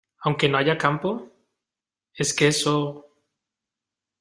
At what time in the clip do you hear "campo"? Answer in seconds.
0.79-1.29